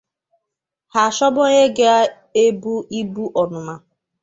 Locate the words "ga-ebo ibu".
1.77-3.23